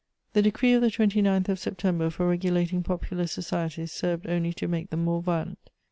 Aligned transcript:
The 0.33 0.41
decree 0.41 0.73
of 0.73 0.81
the 0.81 0.87
29th 0.87 1.47
of 1.47 1.59
September 1.59 2.09
for 2.09 2.27
regulating 2.27 2.81
popular 2.81 3.27
societies 3.27 3.91
served 3.91 4.25
only 4.25 4.51
to 4.53 4.67
make 4.67 4.89
them 4.89 5.03
more 5.03 5.21
violent. 5.21 5.59